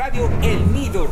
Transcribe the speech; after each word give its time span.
Radio 0.00 0.30
El 0.40 0.72
Nido. 0.72 1.08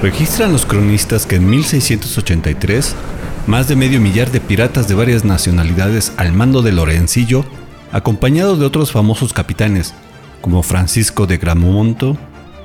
Registran 0.00 0.52
los 0.52 0.64
cronistas 0.64 1.26
que 1.26 1.34
en 1.34 1.50
1683 1.50 2.94
más 3.48 3.66
de 3.66 3.74
medio 3.74 4.00
millar 4.00 4.30
de 4.30 4.38
piratas 4.38 4.86
de 4.86 4.94
varias 4.94 5.24
nacionalidades 5.24 6.12
al 6.18 6.32
mando 6.32 6.62
de 6.62 6.70
Lorencillo, 6.70 7.44
acompañado 7.90 8.56
de 8.56 8.64
otros 8.64 8.92
famosos 8.92 9.32
capitanes 9.32 9.92
como 10.40 10.62
Francisco 10.62 11.26
de 11.26 11.38
Gramonto, 11.38 12.16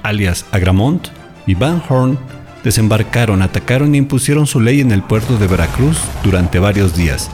alias 0.03 0.45
Agramont, 0.51 1.07
y 1.47 1.55
Van 1.55 1.81
Horn, 1.89 2.19
desembarcaron, 2.63 3.41
atacaron 3.41 3.95
e 3.95 3.97
impusieron 3.97 4.45
su 4.45 4.59
ley 4.59 4.79
en 4.79 4.91
el 4.91 5.01
puerto 5.01 5.39
de 5.39 5.47
Veracruz 5.47 5.97
durante 6.23 6.59
varios 6.59 6.95
días, 6.95 7.31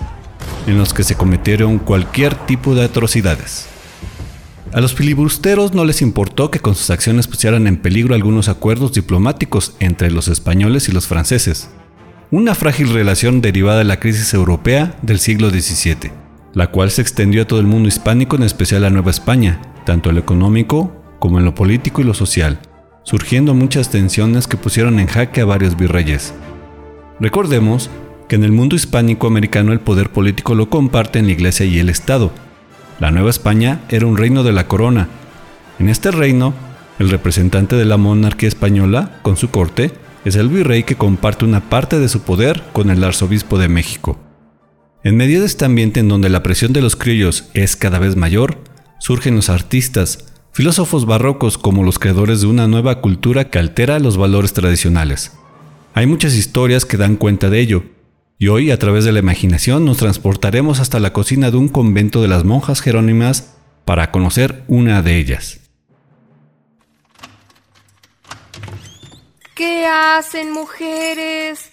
en 0.66 0.78
los 0.78 0.94
que 0.94 1.04
se 1.04 1.16
cometieron 1.16 1.78
cualquier 1.78 2.36
tipo 2.36 2.74
de 2.74 2.86
atrocidades. 2.86 3.68
A 4.74 4.82
los 4.82 4.94
filibusteros 4.94 5.74
no 5.74 5.86
les 5.86 6.02
importó 6.02 6.52
que 6.52 6.60
con 6.60 6.76
sus 6.76 6.90
acciones 6.90 7.28
pusieran 7.28 7.68
en 7.68 7.78
peligro 7.78 8.16
algunos 8.16 8.50
acuerdos 8.50 8.92
diplomáticos 8.92 9.76
entre 9.80 10.12
los 10.12 10.28
españoles 10.28 10.90
y 10.90 10.92
los 10.92 11.08
franceses, 11.08 11.70
una 12.32 12.54
frágil 12.54 12.94
relación 12.94 13.40
derivada 13.42 13.80
de 13.80 13.86
la 13.86 14.00
crisis 14.00 14.34
europea 14.34 14.98
del 15.02 15.20
siglo 15.20 15.50
XVII, 15.50 16.12
la 16.54 16.68
cual 16.68 16.92
se 16.92 17.02
extendió 17.02 17.44
a 17.44 17.46
todo 17.46 17.62
el 17.62 17.66
mundo 17.66 17.88
hispánico, 17.88 18.36
en 18.36 18.44
especial 18.44 18.84
a 18.84 18.90
Nueva 18.90 19.12
España, 19.12 19.62
tanto 19.86 20.10
en 20.10 20.16
lo 20.16 20.22
económico 20.22 20.94
como 21.20 21.40
en 21.40 21.46
lo 21.46 21.56
político 21.56 22.02
y 22.02 22.04
lo 22.04 22.14
social, 22.14 22.60
surgiendo 23.04 23.54
muchas 23.54 23.90
tensiones 23.90 24.48
que 24.48 24.58
pusieron 24.58 25.00
en 25.00 25.08
jaque 25.08 25.42
a 25.42 25.46
varios 25.46 25.78
virreyes. 25.78 26.34
Recordemos 27.22 27.90
que 28.28 28.36
en 28.36 28.44
el 28.44 28.52
mundo 28.52 28.76
hispánico 28.76 29.28
americano 29.28 29.72
el 29.72 29.80
poder 29.80 30.12
político 30.12 30.56
lo 30.56 30.70
comparten 30.70 31.26
la 31.26 31.32
Iglesia 31.32 31.66
y 31.66 31.80
el 31.80 31.88
Estado, 31.88 32.34
la 33.00 33.12
Nueva 33.12 33.30
España 33.30 33.82
era 33.90 34.08
un 34.08 34.18
reino 34.18 34.44
de 34.44 34.52
la 34.52 34.68
corona. 34.68 35.08
En 35.80 35.90
este 35.90 36.12
reino, 36.12 36.54
el 37.00 37.10
representante 37.10 37.76
de 37.76 37.86
la 37.86 37.98
monarquía 37.98 38.50
española, 38.50 39.20
con 39.22 39.38
su 39.38 39.50
corte, 39.50 39.92
es 40.26 40.36
el 40.36 40.50
virrey 40.50 40.84
que 40.84 40.96
comparte 40.96 41.46
una 41.46 41.70
parte 41.70 42.00
de 42.00 42.10
su 42.10 42.22
poder 42.22 42.64
con 42.74 42.90
el 42.90 43.04
arzobispo 43.04 43.60
de 43.60 43.70
México. 43.70 44.20
En 45.04 45.16
medio 45.16 45.40
de 45.40 45.46
este 45.46 45.66
ambiente 45.66 46.00
en 46.00 46.10
donde 46.10 46.30
la 46.30 46.44
presión 46.44 46.74
de 46.74 46.82
los 46.82 46.96
criollos 46.96 47.46
es 47.54 47.76
cada 47.76 48.00
vez 48.00 48.16
mayor, 48.16 48.58
surgen 49.00 49.36
los 49.36 49.50
artistas, 49.50 50.26
filósofos 50.52 51.06
barrocos 51.06 51.58
como 51.58 51.84
los 51.84 52.00
creadores 52.00 52.42
de 52.42 52.48
una 52.48 52.68
nueva 52.68 53.00
cultura 53.00 53.50
que 53.50 53.60
altera 53.60 54.00
los 54.00 54.18
valores 54.18 54.54
tradicionales. 54.54 55.34
Hay 55.94 56.08
muchas 56.08 56.34
historias 56.34 56.84
que 56.84 56.98
dan 56.98 57.16
cuenta 57.16 57.50
de 57.50 57.60
ello, 57.60 57.84
y 58.40 58.50
hoy, 58.50 58.70
a 58.72 58.78
través 58.78 59.04
de 59.04 59.12
la 59.12 59.20
imaginación, 59.20 59.84
nos 59.86 59.98
transportaremos 59.98 60.80
hasta 60.80 61.00
la 61.00 61.12
cocina 61.12 61.50
de 61.50 61.58
un 61.58 61.70
convento 61.70 62.22
de 62.22 62.28
las 62.28 62.44
monjas 62.44 62.82
jerónimas 62.82 63.56
para 63.84 64.12
conocer 64.12 64.64
una 64.68 65.02
de 65.02 65.18
ellas. 65.18 65.60
¿Qué 69.56 69.88
hacen, 69.88 70.52
mujeres? 70.52 71.72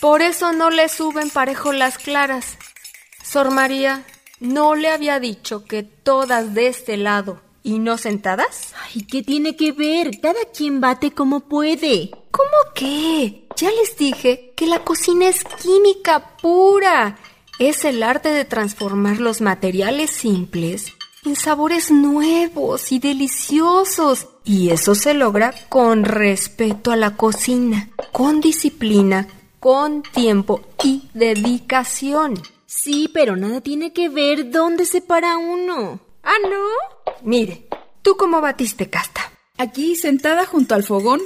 Por 0.00 0.20
eso 0.20 0.52
no 0.52 0.70
le 0.70 0.88
suben 0.88 1.30
parejo 1.30 1.72
las 1.72 1.96
claras. 1.96 2.58
Sor 3.22 3.52
María, 3.52 4.02
¿no 4.40 4.74
le 4.74 4.88
había 4.88 5.20
dicho 5.20 5.64
que 5.64 5.84
todas 5.84 6.54
de 6.54 6.66
este 6.66 6.96
lado 6.96 7.40
y 7.62 7.78
no 7.78 7.98
sentadas? 7.98 8.74
Ay, 8.82 9.02
¿qué 9.02 9.22
tiene 9.22 9.54
que 9.54 9.70
ver? 9.70 10.18
Cada 10.20 10.40
quien 10.52 10.80
bate 10.80 11.12
como 11.12 11.48
puede. 11.48 12.10
¿Cómo 12.32 12.74
qué? 12.74 13.46
Ya 13.56 13.70
les 13.70 13.96
dije 13.96 14.53
que 14.54 14.66
la 14.66 14.84
cocina 14.84 15.28
es 15.28 15.44
química 15.44 16.36
pura. 16.40 17.16
Es 17.58 17.84
el 17.84 18.02
arte 18.02 18.30
de 18.30 18.44
transformar 18.44 19.20
los 19.20 19.40
materiales 19.40 20.10
simples 20.10 20.92
en 21.24 21.36
sabores 21.36 21.90
nuevos 21.90 22.92
y 22.92 22.98
deliciosos. 22.98 24.28
Y 24.44 24.70
eso 24.70 24.94
se 24.94 25.14
logra 25.14 25.54
con 25.68 26.04
respeto 26.04 26.90
a 26.90 26.96
la 26.96 27.16
cocina, 27.16 27.90
con 28.12 28.40
disciplina, 28.40 29.28
con 29.60 30.02
tiempo 30.02 30.60
y 30.82 31.08
dedicación. 31.14 32.34
Sí, 32.66 33.08
pero 33.12 33.36
nada 33.36 33.60
tiene 33.60 33.92
que 33.92 34.08
ver 34.08 34.50
dónde 34.50 34.84
se 34.84 35.00
para 35.00 35.38
uno. 35.38 36.00
Ah, 36.22 36.34
¿no? 36.42 37.12
Mire, 37.22 37.68
¿tú 38.02 38.16
cómo 38.16 38.40
batiste 38.40 38.90
casta? 38.90 39.20
Aquí 39.56 39.94
sentada 39.94 40.44
junto 40.44 40.74
al 40.74 40.82
fogón 40.82 41.20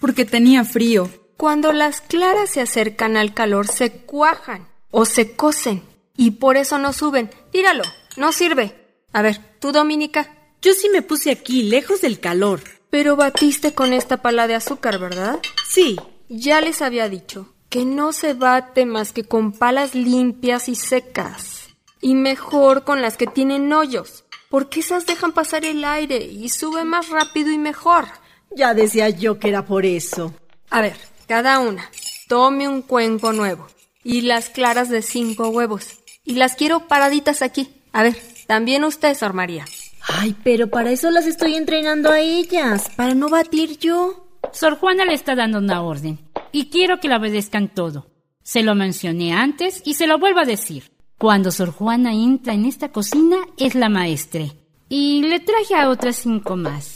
porque 0.00 0.24
tenía 0.24 0.64
frío. 0.64 1.08
Cuando 1.36 1.72
las 1.72 2.00
claras 2.00 2.50
se 2.50 2.60
acercan 2.60 3.16
al 3.16 3.34
calor 3.34 3.66
se 3.68 3.90
cuajan 3.90 4.68
o 4.90 5.04
se 5.04 5.34
cocen 5.34 5.82
y 6.16 6.32
por 6.32 6.56
eso 6.56 6.78
no 6.78 6.92
suben. 6.92 7.30
Tíralo, 7.50 7.84
no 8.16 8.32
sirve. 8.32 8.98
A 9.12 9.22
ver, 9.22 9.40
tú 9.58 9.72
Dominica. 9.72 10.30
Yo 10.62 10.72
sí 10.72 10.88
me 10.88 11.02
puse 11.02 11.30
aquí, 11.30 11.64
lejos 11.64 12.00
del 12.00 12.20
calor. 12.20 12.60
Pero 12.90 13.16
batiste 13.16 13.74
con 13.74 13.92
esta 13.92 14.22
pala 14.22 14.46
de 14.46 14.54
azúcar, 14.54 14.98
¿verdad? 14.98 15.40
Sí. 15.68 15.96
Ya 16.28 16.60
les 16.60 16.80
había 16.80 17.08
dicho 17.08 17.54
que 17.68 17.84
no 17.84 18.12
se 18.12 18.34
bate 18.34 18.86
más 18.86 19.12
que 19.12 19.24
con 19.24 19.52
palas 19.52 19.96
limpias 19.96 20.68
y 20.68 20.76
secas. 20.76 21.68
Y 22.00 22.14
mejor 22.14 22.84
con 22.84 23.02
las 23.02 23.16
que 23.16 23.26
tienen 23.26 23.72
hoyos, 23.72 24.24
porque 24.48 24.80
esas 24.80 25.06
dejan 25.06 25.32
pasar 25.32 25.64
el 25.64 25.84
aire 25.84 26.18
y 26.18 26.48
sube 26.50 26.84
más 26.84 27.08
rápido 27.08 27.50
y 27.50 27.58
mejor. 27.58 28.04
Ya 28.54 28.74
decía 28.74 29.08
yo 29.08 29.40
que 29.40 29.48
era 29.48 29.66
por 29.66 29.84
eso. 29.86 30.32
A 30.70 30.80
ver, 30.80 30.96
cada 31.24 31.60
una. 31.60 31.90
Tome 32.28 32.68
un 32.68 32.82
cuenco 32.82 33.32
nuevo. 33.32 33.66
Y 34.02 34.22
las 34.22 34.50
claras 34.50 34.88
de 34.88 35.02
cinco 35.02 35.48
huevos. 35.48 35.98
Y 36.24 36.34
las 36.34 36.54
quiero 36.54 36.88
paraditas 36.88 37.42
aquí. 37.42 37.68
A 37.92 38.02
ver, 38.02 38.16
también 38.46 38.84
usted, 38.84 39.14
Sor 39.14 39.32
María. 39.32 39.64
Ay, 40.06 40.36
pero 40.44 40.68
para 40.68 40.90
eso 40.90 41.10
las 41.10 41.26
estoy 41.26 41.54
entrenando 41.54 42.10
a 42.10 42.20
ellas, 42.20 42.90
para 42.96 43.14
no 43.14 43.28
batir 43.28 43.78
yo. 43.78 44.28
Sor 44.52 44.78
Juana 44.78 45.04
le 45.04 45.14
está 45.14 45.34
dando 45.34 45.58
una 45.58 45.82
orden. 45.82 46.18
Y 46.52 46.66
quiero 46.70 47.00
que 47.00 47.08
la 47.08 47.16
obedezcan 47.16 47.68
todo. 47.68 48.10
Se 48.42 48.62
lo 48.62 48.74
mencioné 48.74 49.32
antes 49.32 49.82
y 49.84 49.94
se 49.94 50.06
lo 50.06 50.18
vuelvo 50.18 50.40
a 50.40 50.44
decir. 50.44 50.92
Cuando 51.18 51.50
Sor 51.50 51.70
Juana 51.70 52.12
entra 52.12 52.52
en 52.52 52.66
esta 52.66 52.90
cocina 52.90 53.38
es 53.56 53.74
la 53.74 53.88
maestre. 53.88 54.52
Y 54.88 55.22
le 55.22 55.40
traje 55.40 55.74
a 55.74 55.88
otras 55.88 56.16
cinco 56.16 56.56
más. 56.56 56.93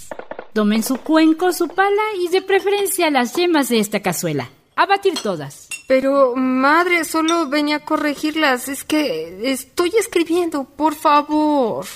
Tomen 0.58 0.82
su 0.82 0.96
cuenco, 0.96 1.52
su 1.52 1.68
pala 1.68 2.02
y 2.20 2.26
de 2.30 2.42
preferencia 2.42 3.12
las 3.12 3.36
yemas 3.36 3.68
de 3.68 3.78
esta 3.78 4.00
cazuela. 4.00 4.50
A 4.74 4.86
batir 4.86 5.14
todas. 5.14 5.68
Pero, 5.86 6.34
madre, 6.34 7.04
solo 7.04 7.48
venía 7.48 7.76
a 7.76 7.84
corregirlas. 7.84 8.66
Es 8.66 8.82
que 8.82 9.52
estoy 9.52 9.92
escribiendo, 9.96 10.64
por 10.64 10.96
favor. 10.96 11.86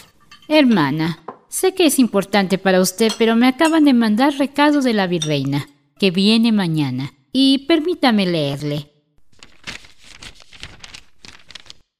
Hermana, 0.47 1.25
sé 1.49 1.75
que 1.75 1.87
es 1.87 1.99
importante 1.99 2.57
para 2.57 2.81
usted, 2.81 3.11
pero 3.19 3.35
me 3.35 3.49
acaban 3.49 3.85
de 3.85 3.95
mandar 3.95 4.33
recado 4.35 4.81
de 4.81 4.93
la 4.93 5.09
virreina, 5.09 5.69
que 5.99 6.13
viene 6.13 6.53
mañana. 6.53 7.15
Y 7.33 7.67
permítame 7.67 8.27
leerle. 8.27 8.93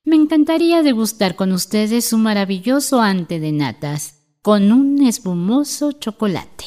Me 0.05 0.15
encantaría 0.15 0.85
degustar 0.85 1.35
con 1.35 1.51
ustedes 1.51 2.05
su 2.05 2.19
maravilloso 2.19 3.01
ante 3.01 3.41
de 3.41 3.51
natas 3.51 4.22
con 4.43 4.73
un 4.73 5.07
espumoso 5.07 5.93
chocolate. 5.93 6.65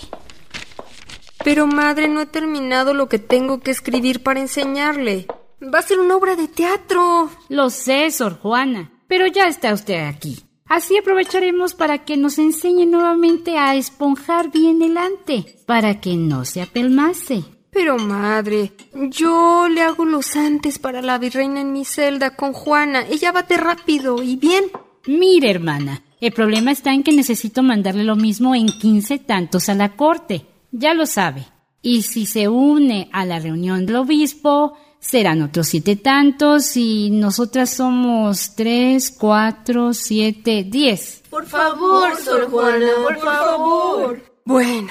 Pero 1.43 1.67
madre, 1.67 2.07
no 2.07 2.21
he 2.21 2.25
terminado 2.25 2.93
lo 2.93 3.09
que 3.09 3.19
tengo 3.19 3.59
que 3.59 3.71
escribir 3.71 4.23
para 4.23 4.39
enseñarle. 4.39 5.27
Va 5.61 5.79
a 5.79 5.83
ser 5.83 5.99
una 5.99 6.15
obra 6.15 6.37
de 6.37 6.47
teatro. 6.47 7.29
Lo 7.49 7.69
sé, 7.69 8.09
Sor 8.11 8.39
Juana, 8.39 8.91
pero 9.07 9.27
ya 9.27 9.47
está 9.47 9.73
usted 9.73 10.07
aquí. 10.07 10.39
Así 10.67 10.97
aprovecharemos 10.97 11.75
para 11.75 12.05
que 12.05 12.17
nos 12.17 12.39
enseñe 12.39 12.87
nuevamente 12.87 13.57
a 13.57 13.75
esponjar 13.75 14.51
bien 14.51 14.81
el 14.81 14.97
ante, 14.97 15.57
para 15.67 15.99
que 15.99 16.15
no 16.15 16.45
se 16.45 16.61
apelmase. 16.61 17.43
Pero 17.71 17.97
madre, 17.97 18.71
yo 18.93 19.67
le 19.67 19.81
hago 19.81 20.05
los 20.05 20.37
antes 20.37 20.79
para 20.79 21.01
la 21.01 21.17
virreina 21.17 21.59
en 21.59 21.73
mi 21.73 21.83
celda 21.83 22.37
con 22.37 22.53
Juana. 22.53 23.05
Ella 23.07 23.33
bate 23.33 23.57
rápido 23.57 24.23
y 24.23 24.37
bien. 24.37 24.63
Mire, 25.07 25.51
hermana, 25.51 26.01
el 26.21 26.31
problema 26.31 26.71
está 26.71 26.93
en 26.93 27.03
que 27.03 27.11
necesito 27.11 27.63
mandarle 27.63 28.03
lo 28.03 28.15
mismo 28.15 28.55
en 28.55 28.67
15 28.67 29.19
tantos 29.19 29.69
a 29.69 29.75
la 29.75 29.95
corte. 29.95 30.45
Ya 30.71 30.93
lo 30.93 31.05
sabe. 31.05 31.45
Y 31.81 32.01
si 32.01 32.25
se 32.25 32.47
une 32.47 33.09
a 33.11 33.25
la 33.25 33.39
reunión 33.39 33.85
del 33.85 33.97
obispo, 33.97 34.73
serán 34.99 35.43
otros 35.43 35.67
siete 35.67 35.95
tantos 35.95 36.75
y 36.77 37.11
nosotras 37.11 37.69
somos 37.69 38.55
tres, 38.55 39.11
cuatro, 39.11 39.93
siete, 39.93 40.65
diez. 40.67 41.21
Por 41.29 41.45
favor, 41.45 42.15
Sor 42.17 42.49
Juana, 42.49 42.89
por 43.03 43.19
favor. 43.19 44.23
Bueno, 44.45 44.89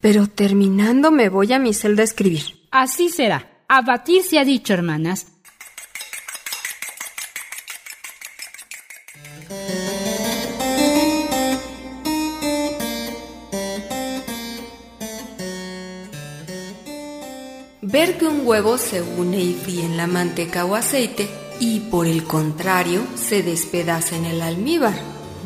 pero 0.00 0.26
terminando 0.26 1.10
me 1.10 1.28
voy 1.28 1.52
a 1.52 1.58
mi 1.58 1.74
celda 1.74 2.02
a 2.02 2.04
escribir. 2.04 2.42
Así 2.70 3.10
será. 3.10 3.64
A 3.68 3.82
batir 3.82 4.22
se 4.22 4.38
ha 4.38 4.44
dicho, 4.44 4.72
hermanas. 4.72 5.31
Ver 18.04 18.18
que 18.18 18.26
un 18.26 18.44
huevo 18.44 18.78
se 18.78 19.00
une 19.00 19.40
y 19.40 19.54
fríe 19.54 19.84
en 19.84 19.96
la 19.96 20.08
manteca 20.08 20.64
o 20.64 20.74
aceite 20.74 21.28
y 21.60 21.78
por 21.78 22.08
el 22.08 22.24
contrario 22.24 23.00
se 23.14 23.44
despedaza 23.44 24.16
en 24.16 24.24
el 24.24 24.42
almíbar. 24.42 24.98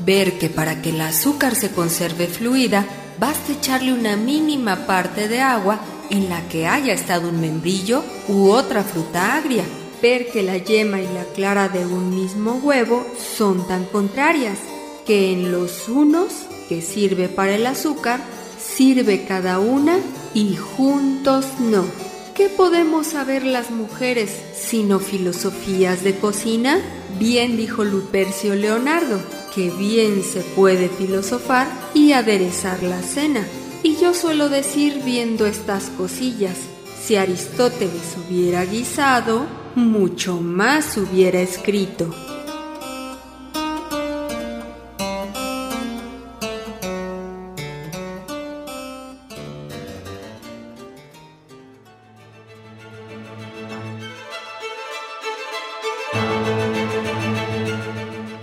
ver 0.06 0.38
que 0.38 0.48
para 0.48 0.80
que 0.80 0.88
el 0.88 1.02
azúcar 1.02 1.54
se 1.54 1.70
conserve 1.70 2.28
fluida, 2.28 2.86
basta 3.20 3.52
echarle 3.52 3.92
una 3.92 4.16
mínima 4.16 4.86
parte 4.86 5.28
de 5.28 5.42
agua 5.42 5.80
en 6.08 6.30
la 6.30 6.48
que 6.48 6.66
haya 6.66 6.94
estado 6.94 7.28
un 7.28 7.42
membrillo 7.42 8.02
u 8.26 8.48
otra 8.48 8.82
fruta 8.84 9.36
agria. 9.36 9.64
Ver 10.00 10.30
que 10.30 10.42
la 10.42 10.56
yema 10.56 10.98
y 11.02 11.12
la 11.12 11.24
clara 11.34 11.68
de 11.68 11.84
un 11.84 12.08
mismo 12.08 12.52
huevo 12.62 13.06
son 13.36 13.68
tan 13.68 13.84
contrarias, 13.84 14.56
que 15.04 15.30
en 15.30 15.52
los 15.52 15.90
unos, 15.90 16.32
que 16.70 16.80
sirve 16.80 17.28
para 17.28 17.54
el 17.54 17.66
azúcar, 17.66 18.20
sirve 18.58 19.26
cada 19.26 19.58
una 19.58 19.98
y 20.32 20.56
juntos 20.56 21.44
no. 21.60 22.05
¿Qué 22.36 22.50
podemos 22.50 23.06
saber 23.06 23.46
las 23.46 23.70
mujeres 23.70 24.30
sino 24.54 24.98
filosofías 24.98 26.04
de 26.04 26.16
cocina? 26.18 26.82
Bien 27.18 27.56
dijo 27.56 27.82
Lupercio 27.82 28.54
Leonardo, 28.54 29.18
que 29.54 29.70
bien 29.70 30.22
se 30.22 30.42
puede 30.42 30.90
filosofar 30.90 31.66
y 31.94 32.12
aderezar 32.12 32.82
la 32.82 33.00
cena. 33.00 33.46
Y 33.82 33.96
yo 33.96 34.12
suelo 34.12 34.50
decir 34.50 35.00
viendo 35.02 35.46
estas 35.46 35.84
cosillas, 35.96 36.58
si 37.02 37.16
Aristóteles 37.16 38.18
hubiera 38.28 38.66
guisado, 38.66 39.46
mucho 39.74 40.38
más 40.38 40.98
hubiera 40.98 41.40
escrito. 41.40 42.14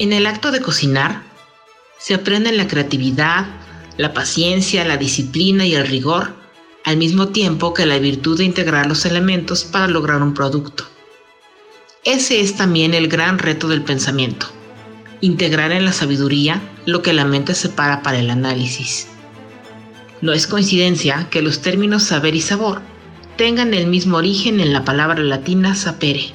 En 0.04 0.12
el 0.12 0.26
acto 0.26 0.52
de 0.52 0.60
cocinar 0.60 1.24
se 1.98 2.14
aprenden 2.14 2.58
la 2.58 2.68
creatividad, 2.68 3.46
la 3.96 4.14
paciencia, 4.14 4.84
la 4.84 4.98
disciplina 4.98 5.66
y 5.66 5.76
el 5.76 5.88
rigor, 5.88 6.36
al 6.84 6.98
mismo 6.98 7.30
tiempo 7.30 7.74
que 7.74 7.86
la 7.86 8.00
virtud 8.00 8.38
de 8.38 8.44
integrar 8.44 8.86
los 8.86 9.06
elementos 9.06 9.64
para 9.64 9.88
lograr 9.88 10.22
un 10.22 10.34
producto. 10.34 10.84
Ese 12.04 12.42
es 12.42 12.58
también 12.58 12.94
el 12.94 13.08
gran 13.08 13.40
reto 13.40 13.70
del 13.70 13.82
pensamiento, 13.82 14.48
integrar 15.22 15.72
en 15.72 15.86
la 15.86 15.94
sabiduría 15.94 16.62
lo 16.86 17.02
que 17.02 17.14
la 17.14 17.24
mente 17.24 17.56
separa 17.56 18.04
para 18.04 18.20
el 18.20 18.30
análisis. 18.30 19.08
No 20.20 20.34
es 20.34 20.48
coincidencia 20.48 21.30
que 21.30 21.42
los 21.42 21.62
términos 21.62 22.04
saber 22.04 22.36
y 22.36 22.42
sabor 22.42 22.82
tengan 23.38 23.74
el 23.74 23.88
mismo 23.88 24.18
origen 24.18 24.60
en 24.60 24.74
la 24.74 24.84
palabra 24.84 25.24
latina 25.24 25.76
sapere. 25.76 26.34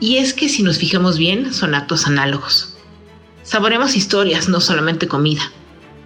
Y 0.00 0.16
es 0.16 0.32
que 0.32 0.48
si 0.48 0.62
nos 0.62 0.78
fijamos 0.78 1.18
bien, 1.18 1.52
son 1.52 1.74
actos 1.74 2.06
análogos. 2.06 2.74
Saboremos 3.42 3.96
historias, 3.96 4.48
no 4.48 4.60
solamente 4.60 5.08
comida. 5.08 5.52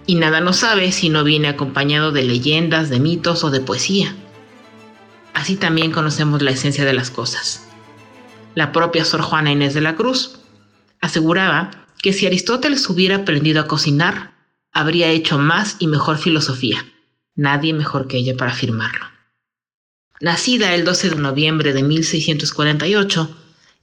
Y 0.05 0.15
nada 0.15 0.41
nos 0.41 0.57
sabe 0.57 0.91
si 0.91 1.09
no 1.09 1.23
viene 1.23 1.47
acompañado 1.47 2.11
de 2.11 2.23
leyendas, 2.23 2.89
de 2.89 2.99
mitos 2.99 3.43
o 3.45 3.51
de 3.51 3.61
poesía. 3.61 4.13
Así 5.33 5.55
también 5.55 5.91
conocemos 5.91 6.41
la 6.41 6.51
esencia 6.51 6.85
de 6.85 6.93
las 6.93 7.09
cosas. 7.09 7.65
La 8.53 8.71
propia 8.71 9.05
Sor 9.05 9.21
Juana 9.21 9.51
Inés 9.51 9.73
de 9.73 9.81
la 9.81 9.95
Cruz 9.95 10.39
aseguraba 11.01 11.71
que 12.01 12.13
si 12.13 12.27
Aristóteles 12.27 12.89
hubiera 12.89 13.17
aprendido 13.17 13.61
a 13.61 13.67
cocinar, 13.67 14.33
habría 14.71 15.09
hecho 15.09 15.37
más 15.37 15.77
y 15.79 15.87
mejor 15.87 16.17
filosofía. 16.17 16.85
Nadie 17.35 17.73
mejor 17.73 18.07
que 18.07 18.17
ella 18.17 18.35
para 18.37 18.51
afirmarlo. 18.51 19.05
Nacida 20.21 20.73
el 20.73 20.85
12 20.85 21.11
de 21.11 21.15
noviembre 21.15 21.73
de 21.73 21.83
1648, 21.83 23.35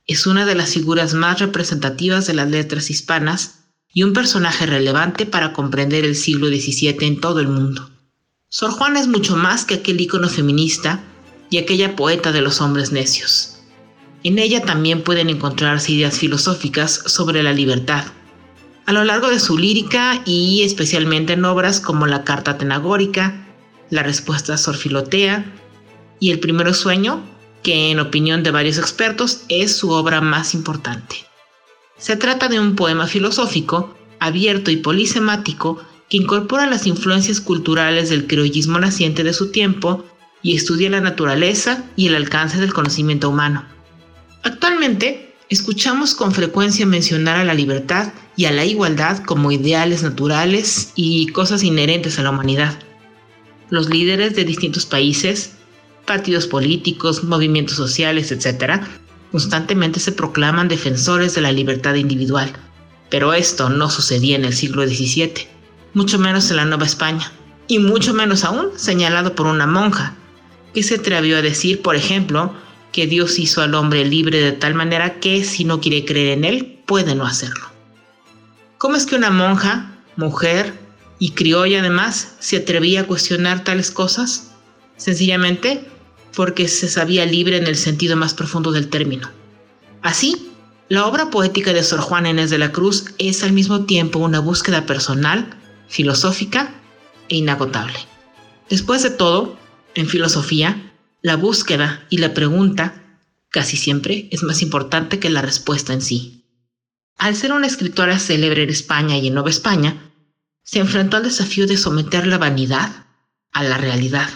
es 0.06 0.26
una 0.26 0.46
de 0.46 0.54
las 0.54 0.70
figuras 0.74 1.14
más 1.14 1.38
representativas 1.38 2.26
de 2.26 2.34
las 2.34 2.50
letras 2.50 2.90
hispanas 2.90 3.60
y 3.92 4.02
un 4.02 4.12
personaje 4.12 4.66
relevante 4.66 5.26
para 5.26 5.52
comprender 5.52 6.04
el 6.04 6.16
siglo 6.16 6.48
XVII 6.48 6.96
en 7.00 7.20
todo 7.20 7.40
el 7.40 7.48
mundo. 7.48 7.90
Sor 8.48 8.70
Juana 8.72 9.00
es 9.00 9.06
mucho 9.06 9.36
más 9.36 9.64
que 9.64 9.74
aquel 9.74 10.00
ícono 10.00 10.28
feminista 10.28 11.00
y 11.50 11.58
aquella 11.58 11.96
poeta 11.96 12.32
de 12.32 12.42
los 12.42 12.60
hombres 12.60 12.92
necios. 12.92 13.58
En 14.24 14.38
ella 14.38 14.62
también 14.62 15.02
pueden 15.02 15.30
encontrarse 15.30 15.92
ideas 15.92 16.18
filosóficas 16.18 17.02
sobre 17.06 17.42
la 17.42 17.52
libertad. 17.52 18.04
A 18.86 18.92
lo 18.92 19.04
largo 19.04 19.28
de 19.28 19.40
su 19.40 19.58
lírica 19.58 20.22
y 20.24 20.62
especialmente 20.62 21.34
en 21.34 21.44
obras 21.44 21.80
como 21.80 22.06
la 22.06 22.24
Carta 22.24 22.58
Tenagórica, 22.58 23.46
la 23.90 24.02
Respuesta 24.02 24.54
a 24.54 24.58
Sor 24.58 24.76
Filotea 24.76 25.44
y 26.18 26.30
El 26.30 26.40
Primero 26.40 26.72
Sueño, 26.72 27.22
que 27.62 27.90
en 27.90 28.00
opinión 28.00 28.42
de 28.42 28.50
varios 28.50 28.78
expertos 28.78 29.42
es 29.48 29.76
su 29.76 29.90
obra 29.90 30.20
más 30.20 30.54
importante. 30.54 31.16
Se 31.96 32.16
trata 32.16 32.48
de 32.48 32.58
un 32.58 32.74
poema 32.74 33.06
filosófico, 33.06 33.96
abierto 34.18 34.70
y 34.70 34.76
polisemático, 34.76 35.82
que 36.08 36.16
incorpora 36.16 36.66
las 36.66 36.86
influencias 36.86 37.40
culturales 37.40 38.10
del 38.10 38.26
criollismo 38.26 38.78
naciente 38.78 39.24
de 39.24 39.32
su 39.32 39.50
tiempo 39.50 40.04
y 40.42 40.56
estudia 40.56 40.90
la 40.90 41.00
naturaleza 41.00 41.84
y 41.96 42.08
el 42.08 42.16
alcance 42.16 42.60
del 42.60 42.74
conocimiento 42.74 43.30
humano. 43.30 43.64
Actualmente, 44.42 45.34
escuchamos 45.48 46.14
con 46.14 46.32
frecuencia 46.32 46.84
mencionar 46.84 47.36
a 47.36 47.44
la 47.44 47.54
libertad 47.54 48.12
y 48.36 48.46
a 48.46 48.52
la 48.52 48.64
igualdad 48.64 49.22
como 49.22 49.52
ideales 49.52 50.02
naturales 50.02 50.92
y 50.96 51.28
cosas 51.28 51.62
inherentes 51.62 52.18
a 52.18 52.22
la 52.22 52.30
humanidad. 52.30 52.78
Los 53.70 53.88
líderes 53.88 54.34
de 54.34 54.44
distintos 54.44 54.84
países, 54.84 55.52
partidos 56.06 56.46
políticos, 56.46 57.24
movimientos 57.24 57.76
sociales, 57.76 58.32
etc., 58.32 58.82
constantemente 59.30 60.00
se 60.00 60.12
proclaman 60.12 60.68
defensores 60.68 61.34
de 61.34 61.40
la 61.40 61.52
libertad 61.52 61.94
individual. 61.94 62.52
Pero 63.10 63.32
esto 63.32 63.68
no 63.68 63.90
sucedía 63.90 64.36
en 64.36 64.44
el 64.44 64.52
siglo 64.52 64.86
XVII, 64.86 65.48
mucho 65.94 66.18
menos 66.18 66.50
en 66.50 66.56
la 66.56 66.64
Nueva 66.64 66.86
España, 66.86 67.32
y 67.68 67.78
mucho 67.78 68.14
menos 68.14 68.44
aún 68.44 68.68
señalado 68.76 69.34
por 69.34 69.46
una 69.46 69.66
monja, 69.66 70.14
que 70.74 70.82
se 70.82 70.96
atrevió 70.96 71.38
a 71.38 71.42
decir, 71.42 71.82
por 71.82 71.96
ejemplo, 71.96 72.54
que 72.92 73.06
Dios 73.06 73.38
hizo 73.38 73.62
al 73.62 73.74
hombre 73.74 74.04
libre 74.04 74.40
de 74.40 74.52
tal 74.52 74.74
manera 74.74 75.18
que 75.20 75.44
si 75.44 75.64
no 75.64 75.80
quiere 75.80 76.04
creer 76.04 76.38
en 76.38 76.44
él, 76.44 76.78
puede 76.86 77.14
no 77.14 77.26
hacerlo. 77.26 77.66
¿Cómo 78.78 78.96
es 78.96 79.06
que 79.06 79.16
una 79.16 79.30
monja, 79.30 79.96
mujer 80.16 80.78
y 81.18 81.30
criolla 81.30 81.80
además 81.80 82.34
se 82.40 82.58
atrevía 82.58 83.02
a 83.02 83.06
cuestionar 83.06 83.64
tales 83.64 83.90
cosas? 83.90 84.52
Sencillamente 84.96 85.88
porque 86.34 86.68
se 86.68 86.88
sabía 86.88 87.26
libre 87.26 87.56
en 87.56 87.66
el 87.66 87.76
sentido 87.76 88.16
más 88.16 88.34
profundo 88.34 88.72
del 88.72 88.88
término. 88.88 89.30
Así, 90.02 90.50
la 90.88 91.06
obra 91.06 91.30
poética 91.30 91.72
de 91.72 91.82
Sor 91.82 92.00
Juana 92.00 92.30
Inés 92.30 92.50
de 92.50 92.58
la 92.58 92.72
Cruz 92.72 93.14
es 93.18 93.42
al 93.42 93.52
mismo 93.52 93.84
tiempo 93.84 94.18
una 94.18 94.40
búsqueda 94.40 94.84
personal, 94.86 95.58
filosófica 95.88 96.74
e 97.28 97.36
inagotable. 97.36 97.98
Después 98.68 99.02
de 99.02 99.10
todo, 99.10 99.58
en 99.94 100.08
filosofía, 100.08 100.92
la 101.22 101.36
búsqueda 101.36 102.04
y 102.10 102.18
la 102.18 102.34
pregunta 102.34 103.20
casi 103.48 103.76
siempre 103.76 104.28
es 104.32 104.42
más 104.42 104.62
importante 104.62 105.18
que 105.18 105.30
la 105.30 105.42
respuesta 105.42 105.92
en 105.92 106.02
sí. 106.02 106.44
Al 107.16 107.36
ser 107.36 107.52
una 107.52 107.66
escritora 107.66 108.18
célebre 108.18 108.64
en 108.64 108.70
España 108.70 109.16
y 109.18 109.28
en 109.28 109.34
Nueva 109.34 109.50
España, 109.50 110.10
se 110.64 110.78
enfrentó 110.78 111.16
al 111.16 111.22
desafío 111.22 111.66
de 111.66 111.76
someter 111.76 112.26
la 112.26 112.38
vanidad 112.38 113.06
a 113.52 113.62
la 113.62 113.78
realidad. 113.78 114.28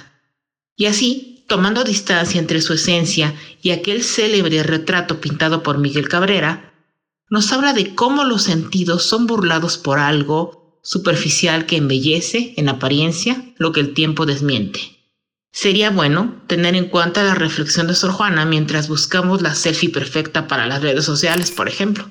Y 0.77 0.87
así 0.87 1.36
tomando 1.47 1.85
distancia 1.85 2.41
entre 2.41 2.61
su 2.61 2.73
esencia 2.73 3.35
y 3.63 3.71
aquel 3.71 4.03
célebre 4.03 4.63
retrato 4.63 5.21
pintado 5.21 5.63
por 5.63 5.79
Miguel 5.79 6.09
Cabrera, 6.09 6.73
nos 7.29 7.53
habla 7.53 7.73
de 7.73 7.95
cómo 7.95 8.25
los 8.25 8.43
sentidos 8.43 9.05
son 9.05 9.27
burlados 9.27 9.79
por 9.79 9.99
algo 9.99 10.81
superficial 10.83 11.67
que 11.67 11.77
embellece, 11.77 12.55
en 12.57 12.69
apariencia, 12.69 13.53
lo 13.59 13.73
que 13.73 13.81
el 13.81 13.95
tiempo 13.95 14.27
desmiente. 14.27 14.97
Sería 15.51 15.91
bueno 15.91 16.43
tener 16.47 16.77
en 16.77 16.89
cuenta 16.89 17.25
la 17.25 17.35
reflexión 17.35 17.87
de 17.87 17.95
Sor 17.95 18.13
Juana 18.13 18.45
mientras 18.45 18.89
buscamos 18.89 19.43
la 19.43 19.55
selfie 19.55 19.89
perfecta 19.89 20.47
para 20.47 20.67
las 20.67 20.83
redes 20.83 21.05
sociales, 21.05 21.51
por 21.51 21.69
ejemplo. 21.69 22.09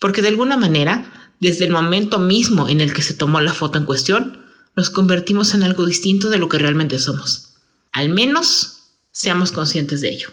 Porque 0.00 0.22
de 0.22 0.28
alguna 0.28 0.56
manera, 0.56 1.32
desde 1.38 1.66
el 1.66 1.70
momento 1.70 2.18
mismo 2.18 2.68
en 2.68 2.80
el 2.80 2.92
que 2.92 3.02
se 3.02 3.14
tomó 3.14 3.40
la 3.40 3.52
foto 3.52 3.78
en 3.78 3.84
cuestión, 3.84 4.44
nos 4.74 4.90
convertimos 4.90 5.54
en 5.54 5.62
algo 5.62 5.86
distinto 5.86 6.28
de 6.30 6.38
lo 6.38 6.48
que 6.48 6.58
realmente 6.58 6.98
somos. 6.98 7.55
Al 7.96 8.10
menos 8.10 8.90
seamos 9.10 9.52
conscientes 9.52 10.02
de 10.02 10.10
ello. 10.10 10.28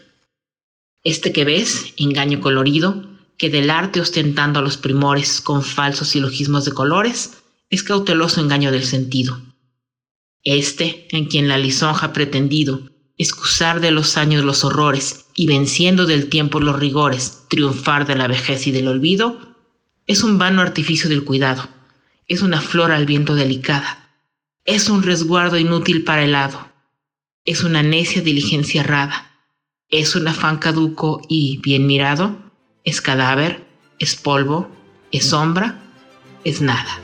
Este 1.01 1.31
que 1.31 1.45
ves, 1.45 1.93
engaño 1.95 2.41
colorido, 2.41 3.05
que 3.37 3.49
del 3.49 3.69
arte 3.69 4.01
ostentando 4.01 4.59
a 4.59 4.61
los 4.61 4.75
primores 4.75 5.39
con 5.39 5.63
falsos 5.63 6.09
silogismos 6.09 6.65
de 6.65 6.73
colores, 6.73 7.37
es 7.69 7.81
cauteloso 7.83 8.41
engaño 8.41 8.69
del 8.69 8.83
sentido. 8.83 9.41
Este, 10.43 11.07
en 11.15 11.27
quien 11.27 11.47
la 11.47 11.57
lisonja 11.57 12.07
ha 12.07 12.11
pretendido, 12.11 12.81
excusar 13.17 13.79
de 13.79 13.91
los 13.91 14.17
años 14.17 14.43
los 14.43 14.65
horrores 14.65 15.27
y 15.33 15.47
venciendo 15.47 16.05
del 16.05 16.27
tiempo 16.27 16.59
los 16.59 16.77
rigores, 16.77 17.45
triunfar 17.47 18.05
de 18.05 18.17
la 18.17 18.27
vejez 18.27 18.67
y 18.67 18.71
del 18.73 18.89
olvido, 18.89 19.39
es 20.05 20.21
un 20.21 20.37
vano 20.37 20.61
artificio 20.61 21.09
del 21.09 21.23
cuidado, 21.23 21.69
es 22.27 22.41
una 22.41 22.59
flor 22.59 22.91
al 22.91 23.05
viento 23.05 23.35
delicada, 23.35 24.17
es 24.65 24.89
un 24.89 25.01
resguardo 25.01 25.57
inútil 25.57 26.03
para 26.03 26.25
el 26.25 26.35
hado, 26.35 26.72
es 27.45 27.63
una 27.65 27.83
necia 27.83 28.21
diligencia 28.21 28.81
errada, 28.81 29.31
es 29.89 30.15
un 30.15 30.27
afán 30.27 30.59
caduco 30.59 31.21
y 31.27 31.57
bien 31.57 31.85
mirado, 31.85 32.37
es 32.85 33.01
cadáver, 33.01 33.67
es 33.99 34.15
polvo, 34.15 34.69
es 35.11 35.29
sombra, 35.29 35.83
es 36.45 36.61
nada. 36.61 36.99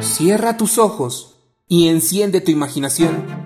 Cierra 0.00 0.56
tus 0.56 0.78
ojos 0.78 1.34
y 1.66 1.88
enciende 1.88 2.40
tu 2.40 2.52
imaginación. 2.52 3.43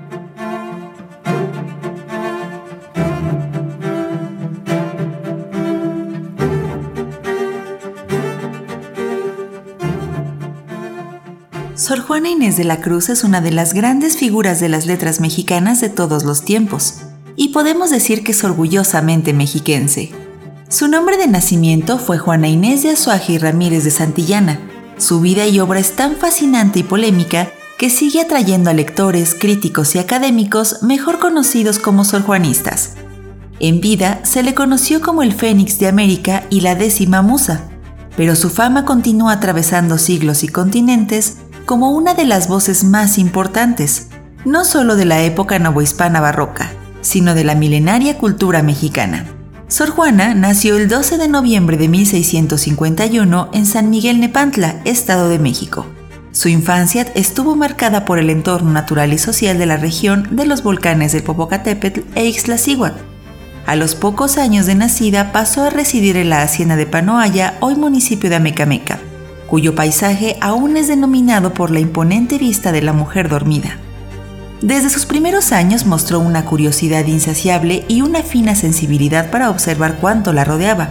Sor 11.89 12.01
Juana 12.01 12.29
Inés 12.29 12.59
de 12.59 12.65
la 12.65 12.83
Cruz 12.83 13.09
es 13.09 13.25
una 13.25 13.41
de 13.41 13.51
las 13.51 13.73
grandes 13.73 14.19
figuras 14.19 14.61
de 14.61 14.69
las 14.69 14.85
letras 14.85 15.21
mexicanas 15.21 15.81
de 15.81 15.89
todos 15.89 16.23
los 16.23 16.43
tiempos, 16.43 16.97
y 17.35 17.49
podemos 17.49 17.89
decir 17.89 18.23
que 18.23 18.33
es 18.33 18.45
orgullosamente 18.45 19.33
mexiquense. 19.33 20.13
Su 20.69 20.87
nombre 20.87 21.17
de 21.17 21.29
nacimiento 21.29 21.99
fue 21.99 22.19
Juana 22.19 22.47
Inés 22.47 22.83
de 22.83 22.91
Azuaje 22.91 23.33
y 23.33 23.39
Ramírez 23.39 23.85
de 23.85 23.91
Santillana, 23.91 24.61
su 24.99 25.23
vida 25.23 25.47
y 25.47 25.61
obra 25.61 25.81
es 25.81 25.97
tan 25.97 26.17
fascinante 26.17 26.81
y 26.81 26.83
polémica 26.83 27.49
que 27.79 27.89
sigue 27.89 28.21
atrayendo 28.21 28.69
a 28.69 28.75
lectores, 28.75 29.35
críticos 29.35 29.95
y 29.95 29.99
académicos 29.99 30.83
mejor 30.83 31.19
conocidos 31.19 31.79
como 31.79 32.05
sorjuanistas. 32.05 32.97
En 33.61 33.81
vida 33.81 34.21
se 34.25 34.43
le 34.43 34.53
conoció 34.53 35.01
como 35.01 35.23
el 35.23 35.33
Fénix 35.33 35.79
de 35.79 35.89
América 35.89 36.45
y 36.51 36.61
la 36.61 36.75
décima 36.75 37.23
musa, 37.23 37.63
pero 38.15 38.37
su 38.37 38.51
fama 38.51 38.85
continúa 38.85 39.33
atravesando 39.33 39.97
siglos 39.97 40.45
y 40.45 40.49
continentes 40.49 41.38
como 41.69 41.91
una 41.91 42.15
de 42.15 42.25
las 42.25 42.49
voces 42.49 42.83
más 42.83 43.19
importantes, 43.19 44.09
no 44.47 44.65
solo 44.65 44.97
de 44.97 45.05
la 45.05 45.21
época 45.21 45.59
novohispana 45.59 46.19
barroca, 46.19 46.73
sino 47.03 47.35
de 47.35 47.45
la 47.45 47.55
milenaria 47.55 48.17
cultura 48.17 48.63
mexicana. 48.63 49.27
Sor 49.69 49.91
Juana 49.91 50.33
nació 50.33 50.79
el 50.79 50.89
12 50.89 51.19
de 51.19 51.29
noviembre 51.29 51.77
de 51.77 51.89
1651 51.89 53.51
en 53.53 53.67
San 53.67 53.91
Miguel 53.91 54.19
Nepantla, 54.19 54.81
Estado 54.87 55.29
de 55.29 55.39
México. 55.39 55.85
Su 56.33 56.49
infancia 56.49 57.07
estuvo 57.15 57.55
marcada 57.55 58.07
por 58.07 58.19
el 58.19 58.31
entorno 58.31 58.73
natural 58.73 59.13
y 59.13 59.19
social 59.19 59.59
de 59.59 59.67
la 59.67 59.77
región 59.77 60.27
de 60.31 60.47
los 60.47 60.63
volcanes 60.63 61.13
del 61.13 61.23
Popocatépetl 61.23 62.01
e 62.15 62.25
Ixtlacíhuatl. 62.29 63.03
A 63.67 63.77
los 63.77 63.95
pocos 63.95 64.39
años 64.39 64.65
de 64.65 64.75
nacida 64.75 65.33
pasó 65.33 65.65
a 65.65 65.71
residir 65.71 66.17
en 66.17 66.31
la 66.31 66.41
hacienda 66.41 66.77
de 66.77 66.87
Panoaya, 66.87 67.59
hoy 67.61 67.75
municipio 67.75 68.31
de 68.31 68.37
Amecameca, 68.37 69.01
cuyo 69.49 69.75
paisaje 69.75 70.37
aún 70.41 70.77
es 70.77 70.87
denominado 70.87 71.53
por 71.53 71.73
la 71.73 71.81
imponente 71.81 72.39
vista 72.39 72.71
de 72.71 72.83
la 72.83 72.93
mujer 72.93 73.29
dormida. 73.29 73.79
Desde 74.61 74.91
sus 74.91 75.07
primeros 75.07 75.53
años 75.53 75.87
mostró 75.87 76.21
una 76.21 76.45
curiosidad 76.45 77.07
insaciable 77.07 77.85
y 77.89 78.03
una 78.03 78.23
fina 78.23 78.55
sensibilidad 78.55 79.31
para 79.31 79.51
observar 79.51 79.97
cuánto 80.01 80.33
la 80.33 80.45
rodeaba. 80.45 80.91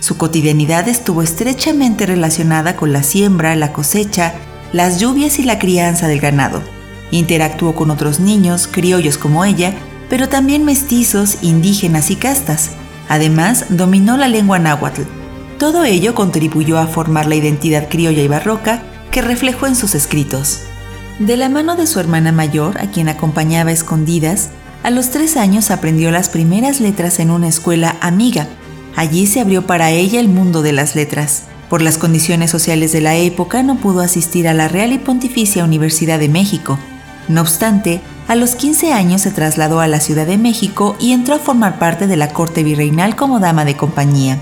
Su 0.00 0.16
cotidianidad 0.16 0.88
estuvo 0.88 1.22
estrechamente 1.22 2.06
relacionada 2.06 2.76
con 2.76 2.92
la 2.92 3.02
siembra, 3.02 3.54
la 3.56 3.72
cosecha, 3.72 4.32
las 4.72 4.98
lluvias 4.98 5.38
y 5.38 5.42
la 5.42 5.58
crianza 5.58 6.08
del 6.08 6.20
ganado. 6.20 6.62
Interactuó 7.10 7.74
con 7.74 7.90
otros 7.90 8.20
niños, 8.20 8.68
criollos 8.68 9.18
como 9.18 9.44
ella, 9.44 9.74
pero 10.08 10.28
también 10.28 10.64
mestizos, 10.64 11.38
indígenas 11.42 12.10
y 12.10 12.16
castas. 12.16 12.70
Además, 13.08 13.66
dominó 13.70 14.16
la 14.16 14.28
lengua 14.28 14.58
náhuatl. 14.60 15.19
Todo 15.60 15.84
ello 15.84 16.14
contribuyó 16.14 16.78
a 16.78 16.86
formar 16.86 17.26
la 17.26 17.34
identidad 17.34 17.90
criolla 17.90 18.22
y 18.22 18.28
barroca 18.28 18.82
que 19.10 19.20
reflejó 19.20 19.66
en 19.66 19.76
sus 19.76 19.94
escritos. 19.94 20.60
De 21.18 21.36
la 21.36 21.50
mano 21.50 21.76
de 21.76 21.86
su 21.86 22.00
hermana 22.00 22.32
mayor, 22.32 22.80
a 22.80 22.90
quien 22.90 23.10
acompañaba 23.10 23.70
escondidas, 23.70 24.48
a 24.82 24.88
los 24.88 25.10
tres 25.10 25.36
años 25.36 25.70
aprendió 25.70 26.10
las 26.10 26.30
primeras 26.30 26.80
letras 26.80 27.18
en 27.18 27.30
una 27.30 27.46
escuela 27.46 27.96
amiga. 28.00 28.48
Allí 28.96 29.26
se 29.26 29.40
abrió 29.40 29.66
para 29.66 29.90
ella 29.90 30.18
el 30.18 30.28
mundo 30.28 30.62
de 30.62 30.72
las 30.72 30.96
letras. 30.96 31.42
Por 31.68 31.82
las 31.82 31.98
condiciones 31.98 32.50
sociales 32.50 32.92
de 32.92 33.02
la 33.02 33.16
época 33.16 33.62
no 33.62 33.76
pudo 33.76 34.00
asistir 34.00 34.48
a 34.48 34.54
la 34.54 34.66
Real 34.66 34.94
y 34.94 34.98
Pontificia 34.98 35.62
Universidad 35.62 36.18
de 36.18 36.30
México. 36.30 36.78
No 37.28 37.42
obstante, 37.42 38.00
a 38.28 38.34
los 38.34 38.54
15 38.54 38.94
años 38.94 39.20
se 39.20 39.30
trasladó 39.30 39.80
a 39.80 39.88
la 39.88 40.00
Ciudad 40.00 40.26
de 40.26 40.38
México 40.38 40.96
y 40.98 41.12
entró 41.12 41.34
a 41.34 41.38
formar 41.38 41.78
parte 41.78 42.06
de 42.06 42.16
la 42.16 42.32
corte 42.32 42.62
virreinal 42.62 43.14
como 43.14 43.40
dama 43.40 43.66
de 43.66 43.76
compañía. 43.76 44.38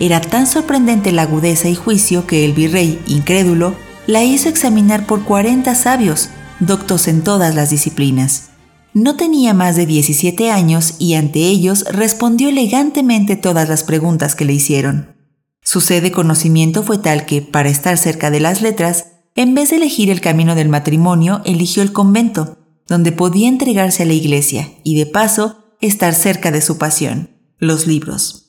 Era 0.00 0.20
tan 0.20 0.46
sorprendente 0.46 1.10
la 1.12 1.22
agudeza 1.22 1.68
y 1.68 1.74
juicio 1.74 2.26
que 2.26 2.44
el 2.44 2.52
virrey, 2.52 3.00
incrédulo, 3.06 3.74
la 4.06 4.24
hizo 4.24 4.48
examinar 4.48 5.06
por 5.06 5.24
40 5.24 5.74
sabios, 5.74 6.30
doctos 6.60 7.08
en 7.08 7.22
todas 7.22 7.54
las 7.54 7.70
disciplinas. 7.70 8.50
No 8.94 9.16
tenía 9.16 9.54
más 9.54 9.76
de 9.76 9.86
17 9.86 10.50
años 10.50 10.94
y 10.98 11.14
ante 11.14 11.40
ellos 11.40 11.84
respondió 11.90 12.48
elegantemente 12.48 13.36
todas 13.36 13.68
las 13.68 13.84
preguntas 13.84 14.34
que 14.34 14.44
le 14.44 14.54
hicieron. 14.54 15.14
Su 15.62 15.80
sed 15.80 16.02
de 16.02 16.12
conocimiento 16.12 16.82
fue 16.82 16.98
tal 16.98 17.26
que, 17.26 17.42
para 17.42 17.68
estar 17.68 17.98
cerca 17.98 18.30
de 18.30 18.40
las 18.40 18.62
letras, 18.62 19.06
en 19.34 19.54
vez 19.54 19.70
de 19.70 19.76
elegir 19.76 20.10
el 20.10 20.20
camino 20.20 20.54
del 20.54 20.68
matrimonio, 20.68 21.42
eligió 21.44 21.82
el 21.82 21.92
convento, 21.92 22.58
donde 22.88 23.12
podía 23.12 23.48
entregarse 23.48 24.04
a 24.04 24.06
la 24.06 24.14
iglesia 24.14 24.70
y, 24.82 24.96
de 24.96 25.06
paso, 25.06 25.58
estar 25.80 26.14
cerca 26.14 26.50
de 26.50 26.62
su 26.62 26.78
pasión, 26.78 27.30
los 27.58 27.86
libros. 27.86 28.47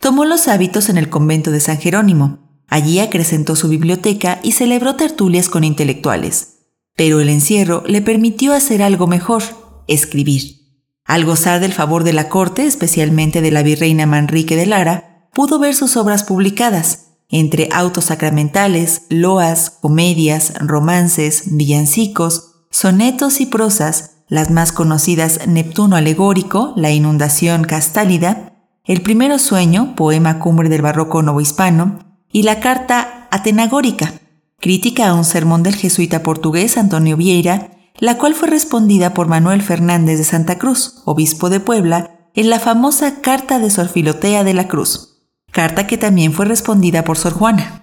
Tomó 0.00 0.24
los 0.24 0.48
hábitos 0.48 0.88
en 0.88 0.96
el 0.96 1.10
convento 1.10 1.50
de 1.50 1.60
San 1.60 1.78
Jerónimo, 1.78 2.50
Allí 2.70 3.00
acrecentó 3.00 3.56
su 3.56 3.68
biblioteca 3.68 4.38
y 4.44 4.52
celebró 4.52 4.94
tertulias 4.94 5.48
con 5.48 5.64
intelectuales. 5.64 6.60
Pero 6.96 7.20
el 7.20 7.28
encierro 7.28 7.82
le 7.84 8.00
permitió 8.00 8.54
hacer 8.54 8.80
algo 8.80 9.08
mejor, 9.08 9.42
escribir. 9.88 10.60
Al 11.04 11.24
gozar 11.24 11.58
del 11.58 11.72
favor 11.72 12.04
de 12.04 12.12
la 12.12 12.28
corte, 12.28 12.64
especialmente 12.66 13.40
de 13.40 13.50
la 13.50 13.64
virreina 13.64 14.06
Manrique 14.06 14.54
de 14.54 14.66
Lara, 14.66 15.28
pudo 15.34 15.58
ver 15.58 15.74
sus 15.74 15.96
obras 15.96 16.22
publicadas, 16.22 17.06
entre 17.28 17.68
autos 17.72 18.06
sacramentales, 18.06 19.02
loas, 19.08 19.70
comedias, 19.70 20.54
romances, 20.60 21.42
villancicos, 21.46 22.66
sonetos 22.70 23.40
y 23.40 23.46
prosas, 23.46 24.12
las 24.28 24.50
más 24.50 24.70
conocidas 24.70 25.48
Neptuno 25.48 25.96
alegórico, 25.96 26.72
La 26.76 26.92
inundación 26.92 27.64
castálida, 27.64 28.49
El 28.84 29.02
primero 29.02 29.38
sueño, 29.38 29.94
poema 29.94 30.38
cumbre 30.38 30.68
del 30.68 30.82
barroco 30.82 31.22
novohispano, 31.22 31.98
y 32.32 32.44
la 32.44 32.60
carta 32.60 33.28
Atenagórica, 33.30 34.14
crítica 34.58 35.08
a 35.08 35.14
un 35.14 35.24
sermón 35.24 35.62
del 35.62 35.76
jesuita 35.76 36.22
portugués 36.22 36.78
Antonio 36.78 37.16
Vieira, 37.16 37.72
la 37.98 38.16
cual 38.16 38.34
fue 38.34 38.48
respondida 38.48 39.12
por 39.12 39.28
Manuel 39.28 39.62
Fernández 39.62 40.18
de 40.18 40.24
Santa 40.24 40.58
Cruz, 40.58 41.02
obispo 41.04 41.50
de 41.50 41.60
Puebla, 41.60 42.30
en 42.34 42.48
la 42.48 42.58
famosa 42.58 43.20
Carta 43.20 43.58
de 43.58 43.68
Sor 43.70 43.88
Filotea 43.88 44.44
de 44.44 44.54
la 44.54 44.68
Cruz, 44.68 45.24
carta 45.52 45.86
que 45.86 45.98
también 45.98 46.32
fue 46.32 46.46
respondida 46.46 47.04
por 47.04 47.18
Sor 47.18 47.34
Juana. 47.34 47.82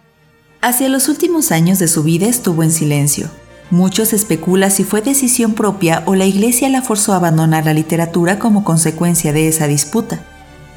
Hacia 0.62 0.90
los 0.90 1.10
últimos 1.10 1.52
años 1.52 1.78
de 1.78 1.88
su 1.88 2.04
vida 2.04 2.26
estuvo 2.26 2.64
en 2.64 2.72
silencio. 2.72 3.30
Muchos 3.70 4.14
especula 4.14 4.70
si 4.72 4.84
fue 4.84 5.02
decisión 5.02 5.54
propia 5.54 6.02
o 6.06 6.16
la 6.16 6.26
Iglesia 6.26 6.70
la 6.70 6.82
forzó 6.82 7.14
a 7.14 7.18
abandonar 7.18 7.66
la 7.66 7.74
literatura 7.74 8.40
como 8.40 8.64
consecuencia 8.64 9.34
de 9.34 9.48
esa 9.50 9.68
disputa. 9.68 10.22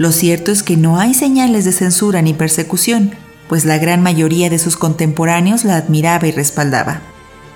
Lo 0.00 0.12
cierto 0.12 0.50
es 0.50 0.62
que 0.62 0.78
no 0.78 0.98
hay 0.98 1.12
señales 1.12 1.66
de 1.66 1.72
censura 1.72 2.22
ni 2.22 2.32
persecución, 2.32 3.10
pues 3.50 3.66
la 3.66 3.76
gran 3.76 4.02
mayoría 4.02 4.48
de 4.48 4.58
sus 4.58 4.78
contemporáneos 4.78 5.62
la 5.62 5.76
admiraba 5.76 6.26
y 6.26 6.32
respaldaba. 6.32 7.02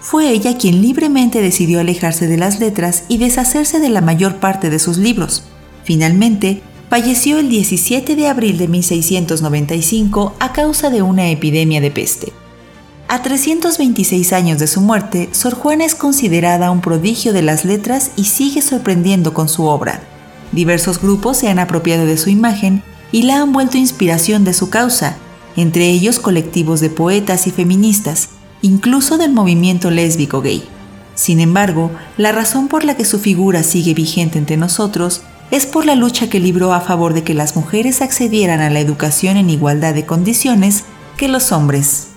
Fue 0.02 0.28
ella 0.28 0.58
quien 0.58 0.82
libremente 0.82 1.40
decidió 1.40 1.80
alejarse 1.80 2.26
de 2.26 2.36
las 2.36 2.60
letras 2.60 3.04
y 3.08 3.16
deshacerse 3.16 3.80
de 3.80 3.88
la 3.88 4.02
mayor 4.02 4.40
parte 4.40 4.68
de 4.68 4.78
sus 4.78 4.98
libros. 4.98 5.44
Finalmente, 5.84 6.60
falleció 6.90 7.38
el 7.38 7.48
17 7.48 8.14
de 8.14 8.28
abril 8.28 8.58
de 8.58 8.68
1695 8.68 10.34
a 10.38 10.52
causa 10.52 10.90
de 10.90 11.00
una 11.00 11.30
epidemia 11.30 11.80
de 11.80 11.90
peste. 11.90 12.34
A 13.08 13.22
326 13.22 14.34
años 14.34 14.58
de 14.58 14.66
su 14.66 14.82
muerte, 14.82 15.30
Sor 15.32 15.54
Juana 15.54 15.86
es 15.86 15.94
considerada 15.94 16.70
un 16.70 16.82
prodigio 16.82 17.32
de 17.32 17.40
las 17.40 17.64
letras 17.64 18.10
y 18.16 18.24
sigue 18.24 18.60
sorprendiendo 18.60 19.32
con 19.32 19.48
su 19.48 19.64
obra. 19.64 20.02
Diversos 20.54 21.00
grupos 21.00 21.36
se 21.36 21.48
han 21.48 21.58
apropiado 21.58 22.06
de 22.06 22.16
su 22.16 22.30
imagen 22.30 22.82
y 23.10 23.22
la 23.22 23.42
han 23.42 23.52
vuelto 23.52 23.76
inspiración 23.76 24.44
de 24.44 24.54
su 24.54 24.70
causa, 24.70 25.16
entre 25.56 25.88
ellos 25.90 26.20
colectivos 26.20 26.80
de 26.80 26.90
poetas 26.90 27.46
y 27.46 27.50
feministas, 27.50 28.28
incluso 28.62 29.18
del 29.18 29.32
movimiento 29.32 29.90
lésbico 29.90 30.40
gay. 30.42 30.64
Sin 31.16 31.40
embargo, 31.40 31.90
la 32.16 32.32
razón 32.32 32.68
por 32.68 32.84
la 32.84 32.96
que 32.96 33.04
su 33.04 33.18
figura 33.18 33.62
sigue 33.64 33.94
vigente 33.94 34.38
entre 34.38 34.56
nosotros 34.56 35.22
es 35.50 35.66
por 35.66 35.86
la 35.86 35.96
lucha 35.96 36.30
que 36.30 36.40
libró 36.40 36.72
a 36.72 36.80
favor 36.80 37.14
de 37.14 37.24
que 37.24 37.34
las 37.34 37.56
mujeres 37.56 38.00
accedieran 38.00 38.60
a 38.60 38.70
la 38.70 38.80
educación 38.80 39.36
en 39.36 39.50
igualdad 39.50 39.94
de 39.94 40.06
condiciones 40.06 40.84
que 41.16 41.28
los 41.28 41.52
hombres. 41.52 42.13